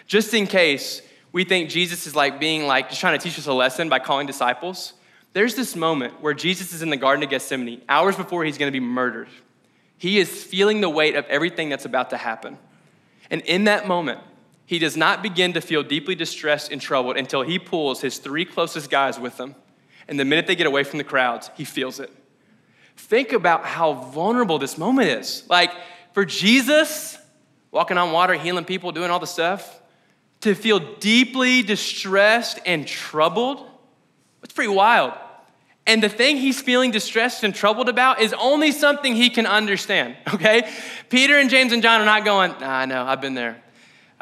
[0.06, 1.00] Just in case
[1.32, 3.98] we think Jesus is like being like just trying to teach us a lesson by
[3.98, 4.94] calling disciples.
[5.32, 8.72] There's this moment where Jesus is in the Garden of Gethsemane, hours before he's going
[8.72, 9.28] to be murdered.
[9.96, 12.58] He is feeling the weight of everything that's about to happen.
[13.30, 14.20] And in that moment,
[14.66, 18.44] he does not begin to feel deeply distressed and troubled until he pulls his three
[18.44, 19.54] closest guys with him.
[20.08, 22.10] And the minute they get away from the crowds, he feels it.
[22.96, 25.44] Think about how vulnerable this moment is.
[25.48, 25.70] Like
[26.12, 27.18] for Jesus,
[27.70, 29.79] walking on water, healing people, doing all the stuff,
[30.40, 33.66] to feel deeply distressed and troubled,
[34.42, 35.12] it's pretty wild.
[35.86, 40.16] And the thing he's feeling distressed and troubled about is only something he can understand,
[40.34, 40.70] okay?
[41.08, 43.62] Peter and James and John are not going, nah, I know, I've been there.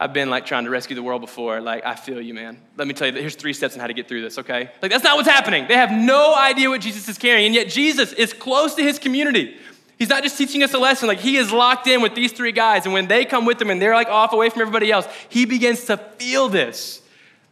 [0.01, 1.61] I've been like trying to rescue the world before.
[1.61, 2.61] Like, I feel you, man.
[2.77, 4.71] Let me tell you, that here's three steps on how to get through this, okay?
[4.81, 5.67] Like, that's not what's happening.
[5.67, 9.01] They have no idea what Jesus is carrying, and yet Jesus is close to his
[9.01, 9.57] community.
[9.99, 12.53] He's not just teaching us a lesson, like, he is locked in with these three
[12.53, 15.07] guys, and when they come with him and they're like off away from everybody else,
[15.29, 17.03] he begins to feel this.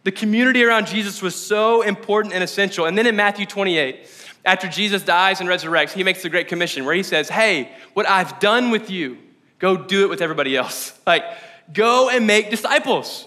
[0.05, 2.87] The community around Jesus was so important and essential.
[2.87, 4.09] And then in Matthew 28,
[4.45, 8.09] after Jesus dies and resurrects, he makes the Great Commission where he says, Hey, what
[8.09, 9.19] I've done with you,
[9.59, 10.97] go do it with everybody else.
[11.07, 11.25] Like,
[11.73, 13.27] Go and make disciples.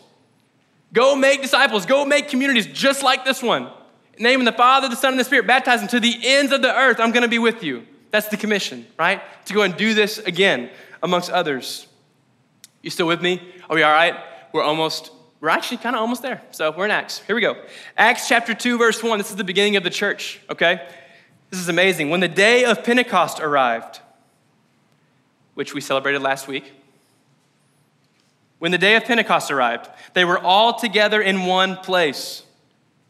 [0.93, 1.85] Go make disciples.
[1.85, 3.69] Go make communities just like this one.
[4.17, 5.47] Name the Father, the Son, and the Spirit.
[5.47, 6.99] Baptize them to the ends of the earth.
[6.99, 7.85] I'm going to be with you.
[8.11, 9.21] That's the commission, right?
[9.45, 10.69] To go and do this again
[11.03, 11.87] amongst others.
[12.81, 13.41] You still with me?
[13.69, 14.15] Are we all right?
[14.51, 16.41] We're almost, we're actually kind of almost there.
[16.51, 17.19] So we're in Acts.
[17.19, 17.61] Here we go.
[17.97, 19.17] Acts chapter 2, verse 1.
[19.17, 20.87] This is the beginning of the church, okay?
[21.49, 22.09] This is amazing.
[22.09, 23.99] When the day of Pentecost arrived,
[25.53, 26.71] which we celebrated last week,
[28.59, 32.43] when the day of Pentecost arrived, they were all together in one place.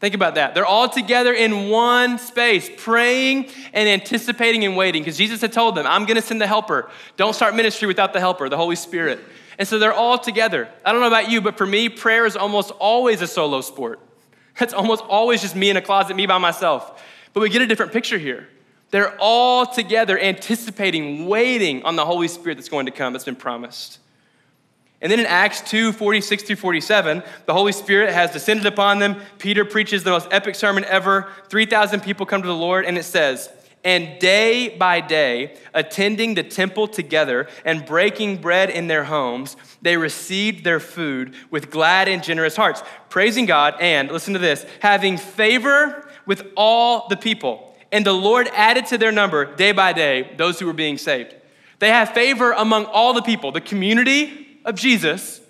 [0.00, 0.54] Think about that.
[0.54, 5.74] They're all together in one space, praying and anticipating and waiting, because Jesus had told
[5.74, 6.90] them, I'm going to send the helper.
[7.18, 9.20] Don't start ministry without the helper, the Holy Spirit.
[9.58, 10.70] And so they're all together.
[10.86, 14.00] I don't know about you, but for me, prayer is almost always a solo sport.
[14.58, 17.02] It's almost always just me in a closet, me by myself.
[17.34, 18.48] But we get a different picture here.
[18.90, 23.36] They're all together, anticipating, waiting on the Holy Spirit that's going to come, that's been
[23.36, 23.99] promised.
[25.02, 29.16] And then in Acts 2 46 through 47, the Holy Spirit has descended upon them.
[29.38, 31.28] Peter preaches the most epic sermon ever.
[31.48, 33.50] 3,000 people come to the Lord, and it says,
[33.82, 39.96] And day by day, attending the temple together and breaking bread in their homes, they
[39.96, 45.16] received their food with glad and generous hearts, praising God and, listen to this, having
[45.16, 47.74] favor with all the people.
[47.90, 51.34] And the Lord added to their number day by day those who were being saved.
[51.78, 55.40] They have favor among all the people, the community of Jesus,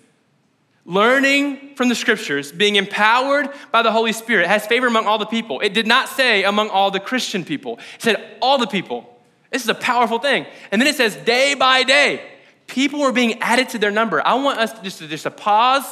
[0.85, 5.25] learning from the scriptures, being empowered by the Holy Spirit, has favor among all the
[5.25, 5.59] people.
[5.59, 9.07] It did not say among all the Christian people, it said all the people.
[9.51, 10.45] This is a powerful thing.
[10.71, 12.25] And then it says day by day,
[12.67, 14.25] people were being added to their number.
[14.25, 15.83] I want us to just just to pause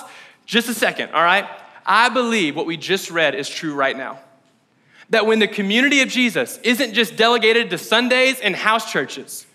[0.46, 1.48] just a second, all right?
[1.86, 4.20] I believe what we just read is true right now.
[5.10, 9.46] That when the community of Jesus isn't just delegated to Sundays and house churches,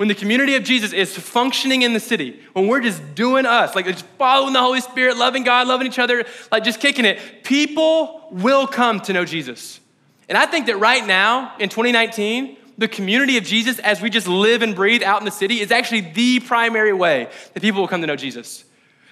[0.00, 3.74] when the community of Jesus is functioning in the city, when we're just doing us,
[3.76, 7.44] like just following the Holy Spirit, loving God, loving each other, like just kicking it,
[7.44, 9.78] people will come to know Jesus.
[10.26, 14.26] And I think that right now in 2019, the community of Jesus, as we just
[14.26, 17.88] live and breathe out in the city, is actually the primary way that people will
[17.88, 18.64] come to know Jesus.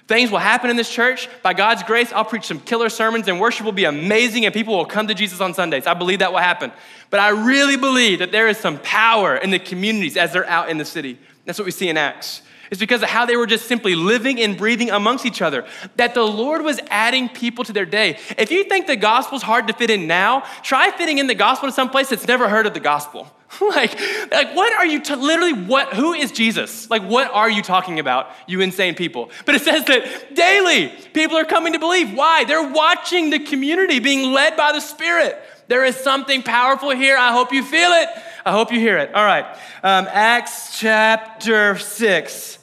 [0.09, 1.29] Things will happen in this church.
[1.43, 4.75] By God's grace, I'll preach some killer sermons and worship will be amazing and people
[4.75, 5.85] will come to Jesus on Sundays.
[5.85, 6.71] I believe that will happen.
[7.11, 10.71] But I really believe that there is some power in the communities as they're out
[10.71, 11.19] in the city.
[11.45, 12.41] That's what we see in Acts.
[12.71, 15.67] It's because of how they were just simply living and breathing amongst each other,
[15.97, 18.17] that the Lord was adding people to their day.
[18.35, 21.69] If you think the gospel's hard to fit in now, try fitting in the gospel
[21.69, 23.31] to some place that's never heard of the gospel.
[23.61, 23.99] like,
[24.31, 26.89] like what are you, t- literally, what, who is Jesus?
[26.89, 29.31] Like, what are you talking about, you insane people?
[29.45, 32.13] But it says that daily people are coming to believe.
[32.13, 32.43] Why?
[32.43, 35.41] They're watching the community being led by the Spirit.
[35.67, 37.17] There is something powerful here.
[37.17, 38.09] I hope you feel it.
[38.45, 39.13] I hope you hear it.
[39.13, 39.45] All right.
[39.83, 42.59] Um, Acts chapter 6.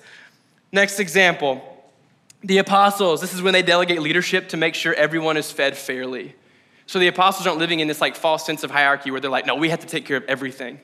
[0.73, 1.63] Next example.
[2.43, 6.35] The apostles, this is when they delegate leadership to make sure everyone is fed fairly.
[6.87, 9.47] So the apostles aren't living in this like false sense of hierarchy where they're like,
[9.47, 10.81] no, we have to take care of everything.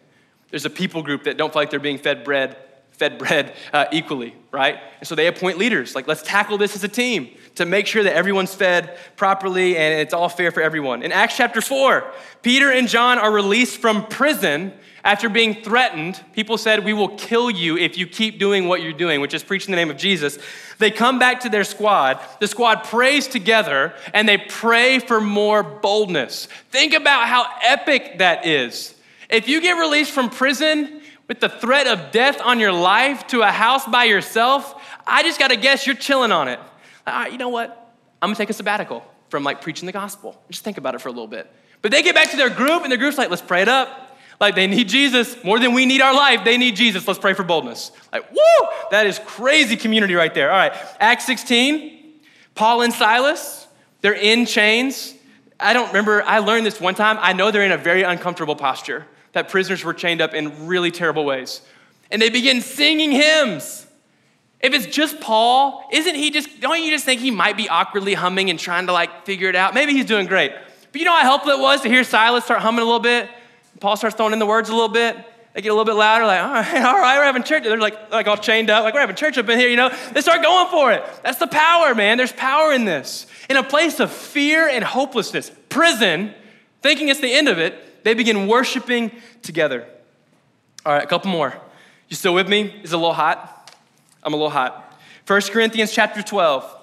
[0.50, 2.56] There's a people group that don't feel like they're being fed bread,
[2.90, 4.78] fed bread uh, equally, right?
[4.98, 5.94] And so they appoint leaders.
[5.94, 10.00] Like, let's tackle this as a team to make sure that everyone's fed properly and
[10.00, 11.02] it's all fair for everyone.
[11.02, 12.12] In Acts chapter 4,
[12.42, 14.72] Peter and John are released from prison
[15.04, 18.92] after being threatened, people said, We will kill you if you keep doing what you're
[18.92, 20.38] doing, which is preaching the name of Jesus.
[20.82, 22.18] They come back to their squad.
[22.40, 26.46] The squad prays together and they pray for more boldness.
[26.70, 28.92] Think about how epic that is.
[29.30, 33.42] If you get released from prison with the threat of death on your life to
[33.42, 34.74] a house by yourself,
[35.06, 36.58] I just gotta guess you're chilling on it.
[37.06, 37.94] All right, you know what?
[38.20, 40.36] I'm gonna take a sabbatical from like preaching the gospel.
[40.50, 41.48] Just think about it for a little bit.
[41.80, 44.11] But they get back to their group and their group's like, let's pray it up.
[44.42, 46.44] Like they need Jesus more than we need our life.
[46.44, 47.06] They need Jesus.
[47.06, 47.92] Let's pray for boldness.
[48.12, 48.68] Like, woo!
[48.90, 50.50] That is crazy community right there.
[50.50, 52.20] All right, Acts 16,
[52.56, 53.68] Paul and Silas,
[54.00, 55.14] they're in chains.
[55.60, 57.18] I don't remember, I learned this one time.
[57.20, 60.90] I know they're in a very uncomfortable posture, that prisoners were chained up in really
[60.90, 61.62] terrible ways.
[62.10, 63.86] And they begin singing hymns.
[64.58, 68.14] If it's just Paul, isn't he just, don't you just think he might be awkwardly
[68.14, 69.72] humming and trying to like figure it out?
[69.72, 70.52] Maybe he's doing great.
[70.90, 73.30] But you know how helpful it was to hear Silas start humming a little bit?
[73.82, 75.16] Paul starts throwing in the words a little bit.
[75.54, 77.64] They get a little bit louder, like, all right, all right, we're having church.
[77.64, 79.90] They're like, like all chained up, like we're having church up in here, you know?
[80.12, 81.04] They start going for it.
[81.24, 82.16] That's the power, man.
[82.16, 83.26] There's power in this.
[83.50, 86.32] In a place of fear and hopelessness, prison,
[86.80, 89.10] thinking it's the end of it, they begin worshiping
[89.42, 89.84] together.
[90.86, 91.52] All right, a couple more.
[92.08, 92.80] You still with me?
[92.84, 93.74] Is it a little hot?
[94.22, 94.96] I'm a little hot.
[95.26, 96.78] 1 Corinthians chapter 12.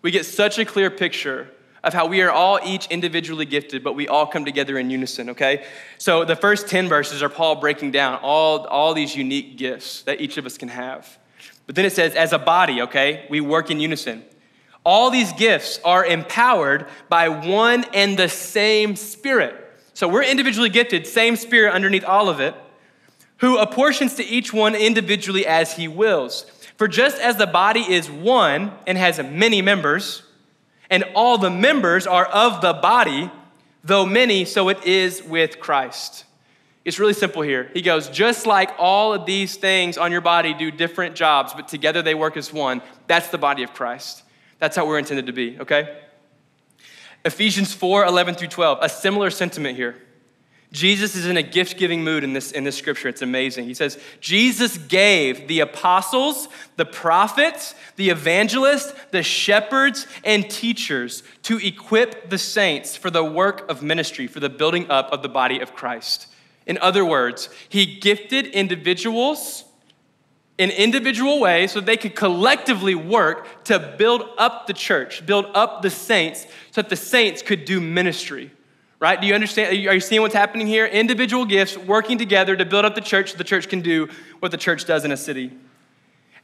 [0.00, 1.50] We get such a clear picture
[1.86, 5.30] of how we are all each individually gifted, but we all come together in unison,
[5.30, 5.64] okay?
[5.98, 10.20] So the first 10 verses are Paul breaking down all, all these unique gifts that
[10.20, 11.16] each of us can have.
[11.64, 14.24] But then it says, as a body, okay, we work in unison.
[14.84, 19.54] All these gifts are empowered by one and the same Spirit.
[19.94, 22.54] So we're individually gifted, same Spirit underneath all of it,
[23.38, 26.46] who apportions to each one individually as he wills.
[26.76, 30.22] For just as the body is one and has many members,
[30.90, 33.30] and all the members are of the body,
[33.84, 36.24] though many, so it is with Christ.
[36.84, 37.68] It's really simple here.
[37.74, 41.66] He goes, just like all of these things on your body do different jobs, but
[41.66, 44.22] together they work as one, that's the body of Christ.
[44.60, 45.98] That's how we're intended to be, okay?
[47.24, 49.96] Ephesians 4 11 through 12, a similar sentiment here.
[50.76, 53.08] Jesus is in a gift giving mood in this, in this scripture.
[53.08, 53.64] It's amazing.
[53.64, 61.56] He says, Jesus gave the apostles, the prophets, the evangelists, the shepherds, and teachers to
[61.66, 65.60] equip the saints for the work of ministry, for the building up of the body
[65.60, 66.26] of Christ.
[66.66, 69.64] In other words, he gifted individuals
[70.58, 75.80] in individual ways so they could collectively work to build up the church, build up
[75.80, 78.50] the saints, so that the saints could do ministry
[78.98, 79.20] right?
[79.20, 79.70] Do you understand?
[79.86, 80.86] Are you seeing what's happening here?
[80.86, 84.08] Individual gifts working together to build up the church so the church can do
[84.40, 85.52] what the church does in a city.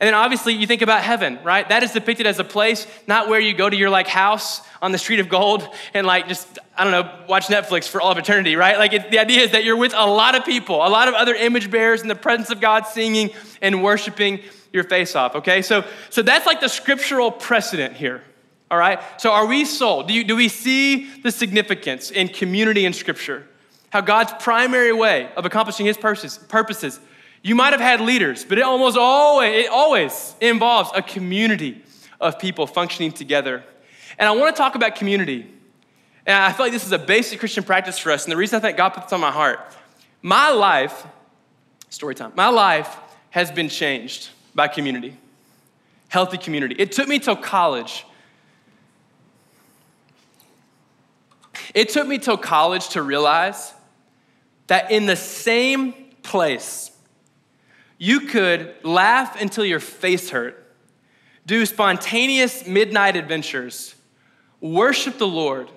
[0.00, 1.68] And then obviously you think about heaven, right?
[1.68, 4.90] That is depicted as a place not where you go to your like house on
[4.90, 8.18] the street of gold and like just I don't know, watch Netflix for all of
[8.18, 8.78] eternity, right?
[8.78, 11.14] Like it, the idea is that you're with a lot of people, a lot of
[11.14, 14.40] other image bearers in the presence of God singing and worshiping
[14.72, 15.62] your face off, okay?
[15.62, 18.24] So so that's like the scriptural precedent here
[18.72, 19.00] all right?
[19.18, 20.08] So are we sold?
[20.08, 23.46] Do, you, do we see the significance in community in Scripture?
[23.90, 26.98] How God's primary way of accomplishing his purposes,
[27.42, 31.82] you might have had leaders, but it almost always, it always involves a community
[32.18, 33.62] of people functioning together.
[34.18, 35.46] And I want to talk about community.
[36.24, 38.24] And I feel like this is a basic Christian practice for us.
[38.24, 39.60] And the reason I think God put this on my heart,
[40.22, 41.06] my life,
[41.90, 42.96] story time, my life
[43.28, 45.18] has been changed by community,
[46.08, 46.74] healthy community.
[46.78, 48.06] It took me till college
[51.74, 53.72] It took me till college to realize
[54.66, 56.90] that in the same place,
[57.98, 60.58] you could laugh until your face hurt,
[61.46, 63.94] do spontaneous midnight adventures,
[64.60, 65.70] worship the Lord,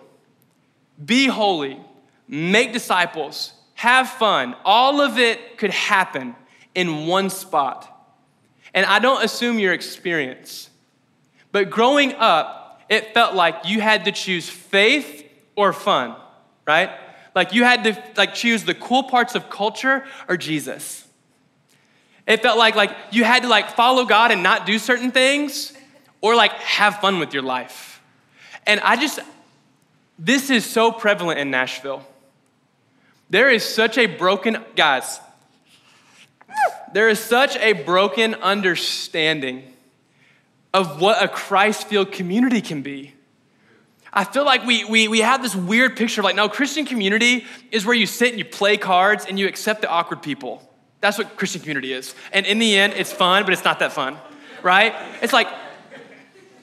[1.04, 1.80] be holy,
[2.28, 4.56] make disciples, have fun.
[4.64, 6.36] All of it could happen
[6.74, 7.92] in one spot.
[8.74, 10.70] And I don't assume your experience,
[11.52, 15.25] but growing up, it felt like you had to choose faith
[15.56, 16.15] or fun,
[16.65, 16.89] right?
[17.34, 21.06] Like you had to like choose the cool parts of culture or Jesus.
[22.28, 25.74] It felt like like you had to like follow God and not do certain things
[26.22, 28.02] or like have fun with your life.
[28.65, 29.20] And I just
[30.18, 32.06] this is so prevalent in Nashville.
[33.30, 35.20] There is such a broken guys.
[36.94, 39.63] There is such a broken understanding
[40.74, 43.14] of what a Christ-filled community can be.
[44.15, 47.45] I feel like we, we, we have this weird picture of like, no, Christian community
[47.69, 50.62] is where you sit and you play cards and you accept the awkward people.
[51.01, 52.15] That's what Christian community is.
[52.32, 54.17] And in the end, it's fun, but it's not that fun,
[54.63, 54.95] right?
[55.21, 55.49] It's like,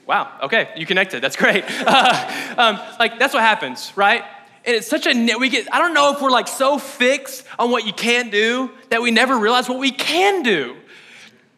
[0.07, 1.21] wow, okay, you connected.
[1.21, 1.63] That's great.
[1.85, 4.23] Uh, um, like, that's what happens, right?
[4.65, 7.69] And it's such a, we get, I don't know if we're like so fixed on
[7.69, 10.75] what you can't do that we never realize what we can do.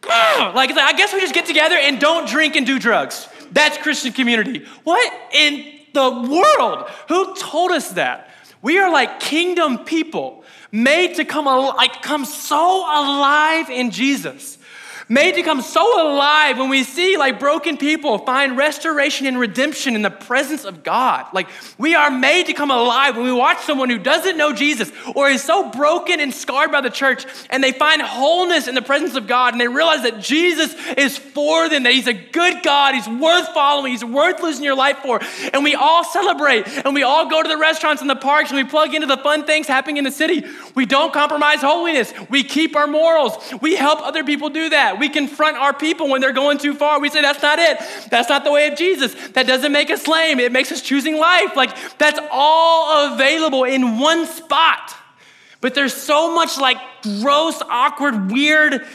[0.07, 3.27] Like, I guess we just get together and don't drink and do drugs.
[3.51, 4.65] That's Christian community.
[4.83, 6.87] What in the world.
[7.07, 8.29] Who told us that?
[8.61, 14.59] We are like kingdom people made to come, al- like, come so alive in Jesus
[15.07, 19.95] made to come so alive when we see like broken people find restoration and redemption
[19.95, 21.27] in the presence of God.
[21.33, 24.91] Like we are made to come alive when we watch someone who doesn't know Jesus
[25.15, 28.81] or is so broken and scarred by the church and they find wholeness in the
[28.81, 32.63] presence of God and they realize that Jesus is for them, that He's a good
[32.63, 35.19] God, He's worth following, He's worth losing your life for.
[35.53, 38.57] And we all celebrate and we all go to the restaurants and the parks and
[38.57, 40.45] we plug into the fun things happening in the city.
[40.73, 44.94] We don't compromise holiness, we keep our morals, we help other people do that.
[44.99, 46.99] We confront our people when they're going too far.
[46.99, 47.77] We say, that's not it.
[48.09, 49.13] That's not the way of Jesus.
[49.29, 50.39] That doesn't make us lame.
[50.39, 51.55] It makes us choosing life.
[51.55, 54.93] Like, that's all available in one spot.
[55.61, 56.77] But there's so much like
[57.21, 58.85] gross, awkward, weird,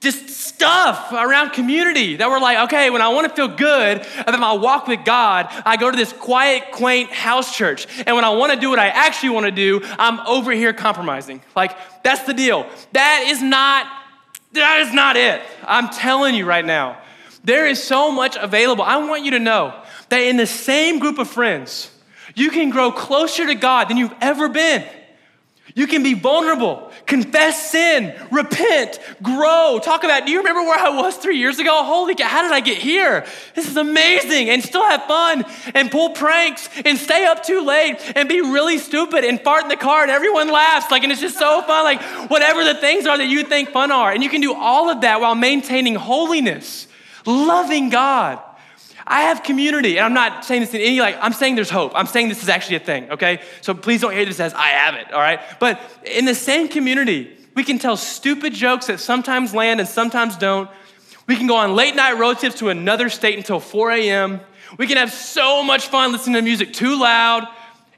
[0.00, 4.40] just stuff around community that we're like, okay, when I want to feel good about
[4.40, 7.86] my walk with God, I go to this quiet, quaint house church.
[8.04, 10.72] And when I want to do what I actually want to do, I'm over here
[10.72, 11.40] compromising.
[11.54, 12.66] Like, that's the deal.
[12.92, 13.86] That is not,
[14.52, 15.42] that is not it.
[15.66, 16.98] I'm telling you right now.
[17.44, 18.84] There is so much available.
[18.84, 19.74] I want you to know
[20.10, 21.90] that in the same group of friends,
[22.34, 24.86] you can grow closer to God than you've ever been.
[25.74, 29.80] You can be vulnerable, confess sin, repent, grow.
[29.82, 31.82] Talk about, do you remember where I was three years ago?
[31.84, 33.24] Holy cow, how did I get here?
[33.54, 34.50] This is amazing.
[34.50, 38.78] And still have fun and pull pranks and stay up too late and be really
[38.78, 40.90] stupid and fart in the car and everyone laughs.
[40.90, 41.84] Like, and it's just so fun.
[41.84, 44.12] Like, whatever the things are that you think fun are.
[44.12, 46.86] And you can do all of that while maintaining holiness,
[47.26, 48.40] loving God.
[49.12, 51.92] I have community, and I'm not saying this in any like, I'm saying there's hope.
[51.94, 53.42] I'm saying this is actually a thing, okay?
[53.60, 55.38] So please don't hear this as I have it, all right?
[55.60, 60.38] But in the same community, we can tell stupid jokes that sometimes land and sometimes
[60.38, 60.70] don't.
[61.26, 64.40] We can go on late night road trips to another state until 4 a.m.
[64.78, 67.46] We can have so much fun listening to music too loud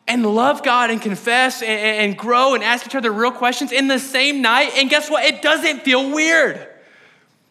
[0.08, 3.86] and love God and confess and, and grow and ask each other real questions in
[3.86, 4.72] the same night.
[4.74, 5.24] And guess what?
[5.24, 6.66] It doesn't feel weird.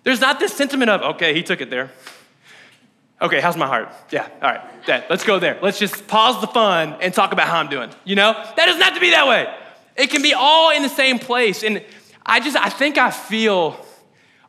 [0.03, 1.91] There's not this sentiment of, okay, he took it there.
[3.23, 3.89] Okay, how's my heart?
[4.11, 5.57] Yeah, all right, yeah, let's go there.
[5.61, 7.89] Let's just pause the fun and talk about how I'm doing.
[8.03, 9.47] You know, that doesn't have to be that way.
[9.95, 11.63] It can be all in the same place.
[11.63, 11.83] And
[12.25, 13.79] I just, I think I feel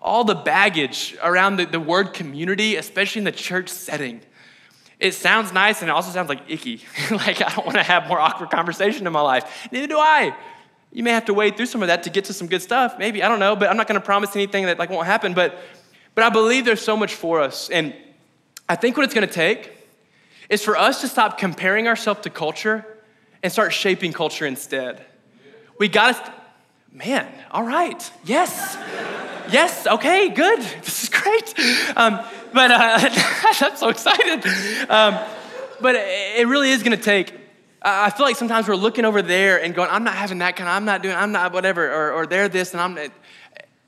[0.03, 4.21] all the baggage around the, the word community, especially in the church setting.
[4.99, 6.83] It sounds nice and it also sounds like icky.
[7.11, 9.69] like I don't want to have more awkward conversation in my life.
[9.71, 10.37] Neither do I.
[10.93, 12.97] You may have to wade through some of that to get to some good stuff.
[12.99, 15.33] Maybe, I don't know, but I'm not going to promise anything that like won't happen.
[15.33, 15.59] But,
[16.15, 17.69] but I believe there's so much for us.
[17.71, 17.95] And
[18.69, 19.71] I think what it's gonna take
[20.49, 22.87] is for us to stop comparing ourselves to culture
[23.43, 25.05] and start shaping culture instead.
[25.79, 26.31] We gotta, st-
[26.93, 28.77] man, all right, yes,
[29.51, 31.55] yes, okay, good, this is great.
[31.97, 32.21] Um,
[32.53, 32.99] but uh,
[33.61, 34.47] I'm so excited.
[34.89, 35.19] Um,
[35.81, 37.35] but it really is gonna take,
[37.83, 40.69] I feel like sometimes we're looking over there and going, I'm not having that kind
[40.69, 43.13] of, I'm not doing, I'm not whatever, or, or they're this and I'm,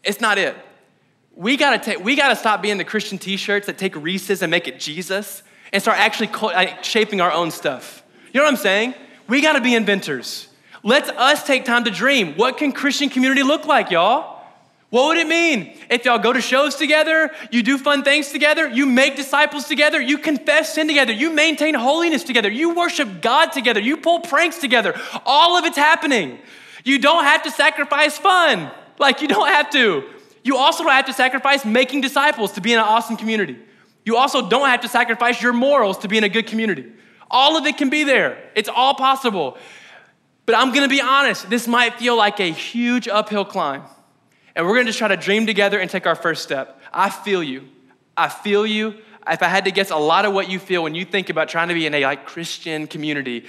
[0.05, 0.55] it's not it
[1.37, 4.67] we gotta take, we gotta stop being the Christian T-shirts that take Reese's and make
[4.67, 6.31] it Jesus, and start actually
[6.83, 8.03] shaping our own stuff.
[8.33, 8.95] You know what I'm saying?
[9.29, 10.49] We gotta be inventors.
[10.83, 12.35] Let's us take time to dream.
[12.35, 14.35] What can Christian community look like, y'all?
[14.91, 18.69] What would it mean if y'all go to shows together, you do fun things together,
[18.69, 23.53] you make disciples together, you confess sin together, you maintain holiness together, you worship God
[23.53, 24.99] together, you pull pranks together?
[25.27, 26.39] All of it's happening.
[26.85, 28.71] You don't have to sacrifice fun.
[28.99, 30.05] Like, you don't have to.
[30.47, 33.59] You also don't have to sacrifice making disciples to be in an awesome community.
[34.05, 36.87] You also don't have to sacrifice your morals to be in a good community.
[37.29, 39.59] All of it can be there, it's all possible.
[40.47, 43.83] But I'm gonna be honest, this might feel like a huge uphill climb.
[44.55, 46.81] And we're gonna just try to dream together and take our first step.
[46.93, 47.65] I feel you.
[48.17, 48.95] I feel you.
[49.29, 51.49] If I had to guess a lot of what you feel when you think about
[51.49, 53.47] trying to be in a like Christian community,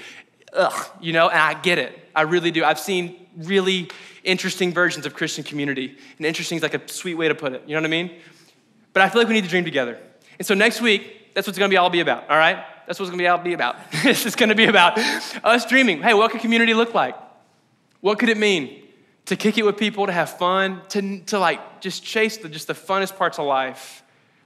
[0.51, 1.95] ugh, you know, and I get it.
[2.15, 2.63] I really do.
[2.63, 3.89] I've seen really
[4.23, 5.97] interesting versions of Christian community.
[6.17, 7.63] And interesting is like a sweet way to put it.
[7.67, 8.11] You know what I mean?
[8.93, 9.97] But I feel like we need to dream together.
[10.39, 12.63] And so next week, that's what's gonna be all be about, all right?
[12.87, 13.75] That's what's gonna be all be about.
[14.03, 14.97] this is gonna be about
[15.43, 16.01] us dreaming.
[16.01, 17.15] Hey, what could community look like?
[18.01, 18.83] What could it mean?
[19.25, 22.67] To kick it with people, to have fun, to, to like just chase the just
[22.67, 24.03] the funnest parts of life,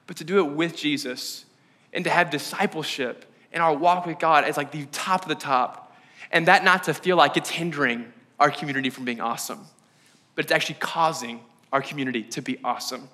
[0.08, 1.46] but to do it with Jesus
[1.94, 5.36] and to have discipleship and our walk with God as like the top of the
[5.36, 5.96] top.
[6.32, 9.60] And that not to feel like it's hindering our community from being awesome,
[10.36, 11.40] but it's actually causing
[11.72, 13.08] our community to be awesome.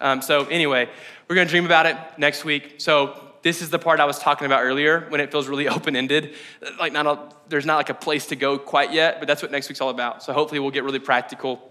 [0.00, 0.88] Um, so, anyway,
[1.28, 2.76] we're gonna dream about it next week.
[2.78, 5.94] So, this is the part I was talking about earlier when it feels really open
[5.94, 6.34] ended.
[6.80, 7.18] Like, not a,
[7.50, 9.90] there's not like a place to go quite yet, but that's what next week's all
[9.90, 10.22] about.
[10.22, 11.70] So, hopefully, we'll get really practical,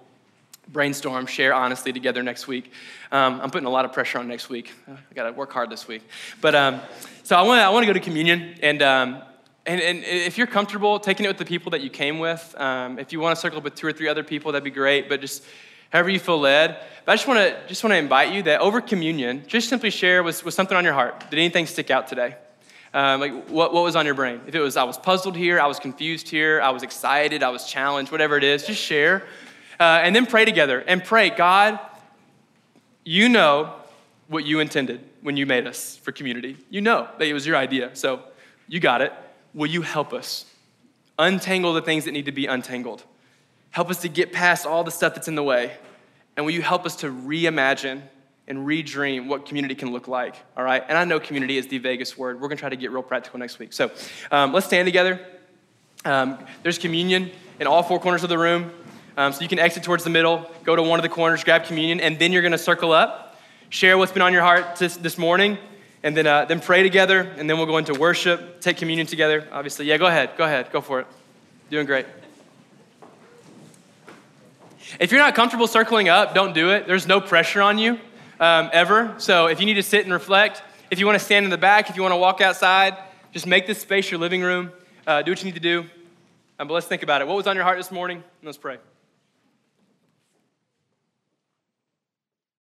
[0.68, 2.72] brainstorm, share honestly together next week.
[3.12, 4.72] Um, I'm putting a lot of pressure on next week.
[4.88, 6.04] I gotta work hard this week.
[6.40, 6.82] But, um,
[7.24, 9.24] so I wanna, I wanna go to communion, and um,
[9.72, 13.00] and, and, if you're comfortable taking it with the people that you came with, um,
[13.00, 15.08] if you want to circle up with two or three other people, that'd be great.
[15.08, 15.44] But just
[15.92, 16.78] however you feel led.
[17.06, 19.90] But I just want to just want to invite you that over communion, just simply
[19.90, 21.30] share was, was something on your heart.
[21.30, 22.36] Did anything stick out today?
[22.94, 24.42] Um, like what, what was on your brain?
[24.48, 27.50] If it was I was puzzled here, I was confused here, I was excited, I
[27.50, 29.24] was challenged, whatever it is, just share,
[29.80, 31.30] uh, and then pray together and pray.
[31.30, 31.80] God,
[33.06, 33.74] you know
[34.28, 36.58] what you intended when you made us for community.
[36.70, 38.22] You know that it was your idea, so
[38.68, 39.14] you got it
[39.54, 40.46] will you help us
[41.20, 43.04] untangle the things that need to be untangled?
[43.72, 45.72] Help us to get past all the stuff that's in the way.
[46.36, 48.02] And will you help us to reimagine
[48.48, 50.36] and redream what community can look like?
[50.58, 50.84] All right?
[50.88, 52.36] And I know community is the Vegas word.
[52.36, 53.74] We're going to try to get real practical next week.
[53.74, 53.92] So
[54.32, 55.26] um, let's stand together.
[56.04, 58.72] Um, there's communion in all four corners of the room.
[59.18, 61.66] Um, so you can exit towards the middle, go to one of the corners, grab
[61.66, 63.40] communion, and then you're going to circle up,
[63.70, 65.58] share what's been on your heart this, this morning,
[66.04, 69.48] and then, uh, then pray together, and then we'll go into worship, take communion together,
[69.52, 69.86] obviously.
[69.86, 71.08] Yeah, go ahead, go ahead, go for it.
[71.70, 72.06] Doing great.
[75.00, 76.86] If you're not comfortable circling up, don't do it.
[76.86, 78.00] There's no pressure on you
[78.40, 79.16] um, ever.
[79.20, 81.58] So if you need to sit and reflect, if you want to stand in the
[81.58, 82.98] back, if you want to walk outside,
[83.32, 84.72] just make this space your living room.
[85.08, 85.86] Uh, do what you need to do.
[86.60, 87.28] Um, but let's think about it.
[87.28, 88.24] What was on your heart this morning?
[88.44, 88.78] Let's pray.